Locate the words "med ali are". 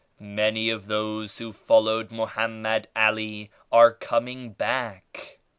2.63-3.93